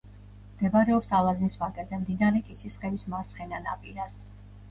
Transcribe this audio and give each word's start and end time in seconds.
მდებარეობს 0.53 1.11
ალაზნის 1.17 1.57
ვაკეზე, 1.65 1.99
მდინარე 2.05 2.41
კისისხევის 2.47 3.05
მარცხენა 3.15 3.63
ნაპირას. 3.67 4.19